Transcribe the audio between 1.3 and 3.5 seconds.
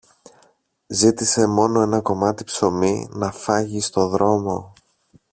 μόνο ένα κομμάτι ψωμί να